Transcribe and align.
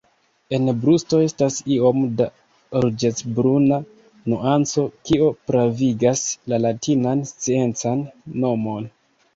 En 0.57 0.69
brusto 0.83 1.17
estas 1.25 1.57
iom 1.75 2.07
da 2.21 2.27
ruĝecbruna 2.85 3.79
nuanco, 4.35 4.89
kio 5.11 5.29
pravigas 5.51 6.27
la 6.55 6.61
latinan 6.67 7.27
sciencan 7.35 8.05
nomon. 8.43 8.93